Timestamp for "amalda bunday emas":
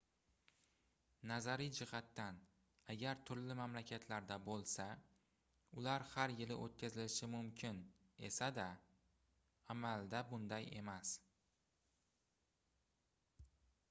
9.77-11.13